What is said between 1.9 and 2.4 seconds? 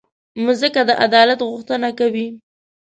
کوي.